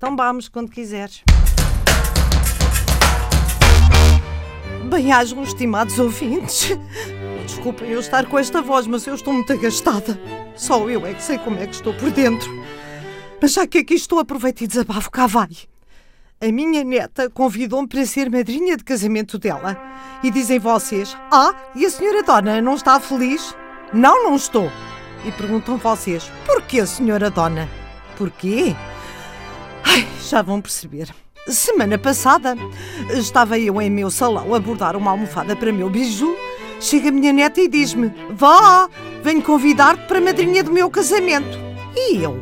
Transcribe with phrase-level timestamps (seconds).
[0.00, 1.22] Então vamos, quando quiseres.
[4.88, 6.70] Bem-ajam, estimados ouvintes.
[7.44, 10.18] Desculpem eu estar com esta voz, mas eu estou muito agastada.
[10.56, 12.50] Só eu é que sei como é que estou por dentro.
[13.42, 15.50] Mas já que aqui estou, aproveito e desabafo, cá vai.
[16.40, 19.76] A minha neta convidou-me para ser madrinha de casamento dela.
[20.22, 23.54] E dizem vocês: Ah, e a senhora Dona não está feliz?
[23.92, 24.72] Não, não estou.
[25.26, 27.68] E perguntam vocês: Porquê, senhora Dona?
[28.16, 28.74] Porquê?
[29.92, 31.08] Ai, já vão perceber.
[31.48, 32.56] Semana passada
[33.12, 36.36] estava eu em meu salão a bordar uma almofada para meu biju.
[36.78, 38.88] Chega a minha neta e diz-me: Vá,
[39.24, 41.58] venho convidar-te para a madrinha do meu casamento.
[41.96, 42.40] E eu: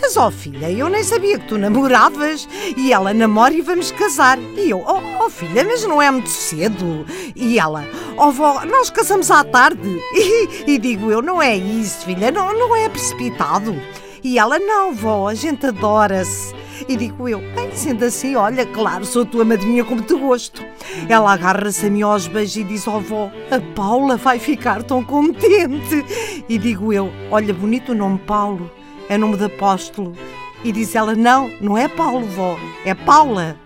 [0.00, 2.48] Mas ó filha, eu nem sabia que tu namoravas.
[2.76, 4.38] E ela namora e vamos casar.
[4.38, 7.04] E eu: Oh, oh filha, mas não é muito cedo.
[7.34, 7.84] E ela:
[8.16, 10.00] Oh vó, nós casamos à tarde.
[10.14, 13.74] E, e digo eu: Não é isso, filha, não, não é precipitado.
[14.22, 16.59] E ela: Não, vó, a gente adora-se.
[16.90, 20.60] E digo eu, bem, sendo assim, olha, claro, sou tua madrinha como te gosto.
[21.08, 24.82] Ela agarra-se a mim aos beijos e diz, ó oh, vó, a Paula vai ficar
[24.82, 26.04] tão contente.
[26.48, 28.68] E digo eu, olha, bonito o nome Paulo,
[29.08, 30.16] é nome de apóstolo.
[30.64, 33.56] E diz ela, não, não é Paulo, vó, é Paula.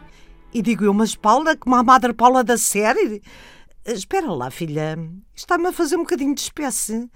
[0.52, 3.22] E digo eu, mas Paula, como a Madre Paula da série?
[3.86, 4.98] Espera lá, filha,
[5.34, 7.08] está-me a fazer um bocadinho de espécie.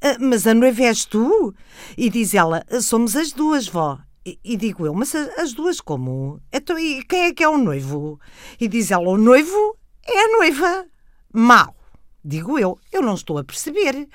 [0.00, 1.54] Ah, mas a noiva és tu?
[1.98, 3.98] E diz ela, somos as duas, vó.
[4.24, 6.40] E, digo eu, mas as duas como?
[6.52, 8.20] Então, e quem é que é o noivo?
[8.60, 10.86] E diz ela, o noivo é a noiva.
[11.32, 11.74] Mal.
[12.22, 14.06] Digo eu, eu não estou a perceber.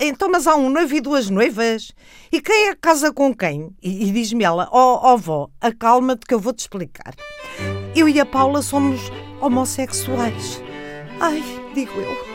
[0.00, 1.90] Então, mas há um noivo e duas noivas?
[2.30, 3.74] E quem é que casa com quem?
[3.82, 7.14] E, e diz-me ela, ó oh, oh, vó, acalma-te que eu vou-te explicar.
[7.96, 9.00] Eu e a Paula somos
[9.40, 10.62] homossexuais.
[11.18, 11.42] Ai,
[11.74, 12.29] digo eu,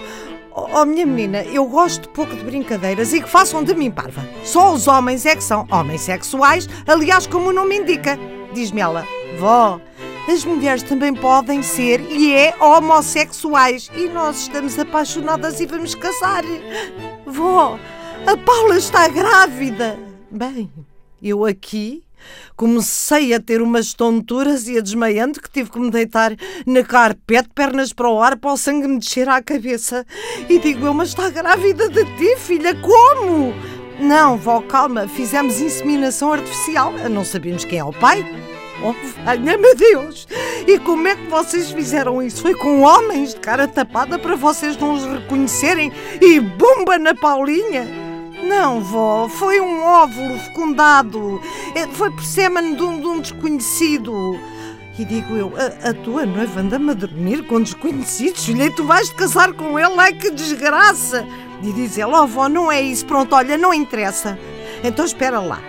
[0.78, 4.28] Oh, minha menina, eu gosto pouco de brincadeiras e que façam de mim parva.
[4.44, 8.20] Só os homens é que são homens sexuais, aliás, como o nome indica.
[8.54, 9.08] Diz-me ela,
[9.40, 9.80] vó,
[10.28, 16.44] as mulheres também podem ser e é homossexuais e nós estamos apaixonadas e vamos casar.
[17.26, 17.80] Vó,
[18.28, 19.98] a Paula está grávida.
[20.30, 20.70] Bem,
[21.24, 22.04] eu aqui
[22.56, 27.50] Comecei a ter umas tonturas e a desmaiando que tive que me deitar na carpete,
[27.54, 30.06] pernas para o ar, para o sangue me descer à cabeça.
[30.50, 33.54] E digo eu, mas está grávida de ti, filha, como?
[34.00, 36.94] Não, vó, calma, fizemos inseminação artificial.
[37.10, 38.26] Não sabíamos quem é o pai.
[38.84, 38.94] Oh,
[39.24, 40.28] valha-me Deus!
[40.68, 42.42] E como é que vocês fizeram isso?
[42.42, 48.05] Foi com homens de cara tapada para vocês não os reconhecerem e bomba na Paulinha?
[48.58, 51.42] Não, vó, foi um óvulo fecundado.
[51.76, 54.40] É, foi por sêmen de um, de um desconhecido.
[54.98, 58.86] E digo eu, a, a tua noiva anda-me a dormir com desconhecidos, filha, e tu
[58.86, 61.28] vais te casar com ele, ai que desgraça!
[61.62, 64.40] E diz ele, oh vó, não é isso, pronto, olha, não interessa.
[64.82, 65.60] Então espera lá.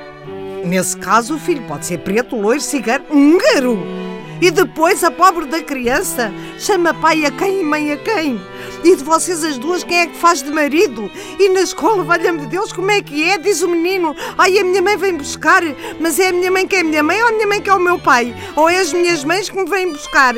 [0.64, 3.95] Nesse caso, o filho pode ser preto, loiro, cigano, húngaro.
[4.40, 8.40] E depois a pobre da criança chama pai a quem e mãe a quem.
[8.84, 11.10] E de vocês as duas, quem é que faz de marido?
[11.38, 13.38] E na escola, valha-me Deus, como é que é?
[13.38, 15.62] Diz o menino, ai, a minha mãe vem buscar,
[15.98, 17.70] mas é a minha mãe que é a minha mãe ou a minha mãe que
[17.70, 18.34] é o meu pai?
[18.54, 20.34] Ou é as minhas mães que me vêm buscar?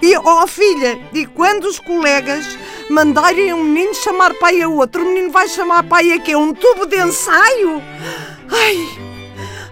[0.00, 2.46] E, ó oh, filha, e quando os colegas
[2.88, 6.36] mandarem um menino chamar pai a outro, o menino vai chamar pai a quê?
[6.36, 7.82] Um tubo de ensaio?
[8.50, 8.88] Ai,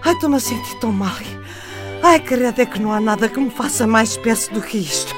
[0.03, 1.38] ai, estou-me a sentir tão mal.
[2.01, 5.13] Ai, credo, é que não há nada que me faça mais espécie do que isto.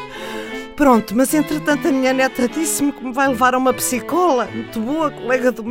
[0.76, 4.80] Pronto, mas entretanto a minha neta disse-me que me vai levar a uma psicóloga muito
[4.80, 5.64] boa, colega do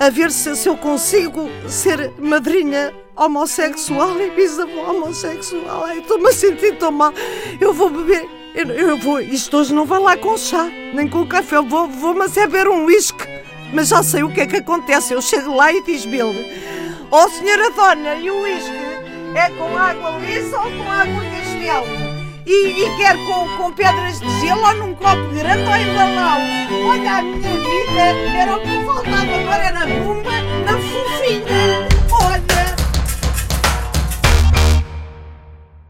[0.00, 5.84] a ver se, se eu consigo ser madrinha homossexual e bisavó homossexual.
[5.84, 7.12] Ai, estou-me a sentir tão mal.
[7.60, 8.26] Eu vou beber.
[8.54, 9.20] Eu, eu, vou.
[9.20, 11.56] Isto hoje não vai lá com chá, nem com café.
[11.56, 13.26] Eu vou, vou mas é beber um uísque.
[13.72, 15.12] Mas já sei o que é que acontece.
[15.12, 16.46] Eu chego lá e diz-me ele:
[17.10, 18.75] Oh, senhora dona, e o uísque?
[19.36, 21.86] É com água lisa ou com água castelo?
[22.46, 26.40] E, e quer com, com pedras de gelo ou num copo grande ou em balão?
[26.88, 28.00] Olha, a minha vida
[28.34, 30.32] era o que faltava agora, era bomba
[30.64, 31.65] na fofinha.